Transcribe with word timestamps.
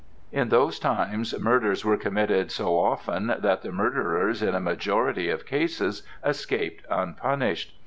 In 0.31 0.49
those 0.49 0.79
times 0.79 1.39
murders 1.39 1.85
were 1.85 1.95
committed 1.95 2.49
so 2.51 2.75
often 2.79 3.35
that 3.37 3.61
the 3.61 3.71
murderers 3.71 4.41
in 4.41 4.55
a 4.55 4.59
majority 4.59 5.29
of 5.29 5.45
cases 5.45 6.01
escaped 6.25 6.83
unpunished. 6.89 7.75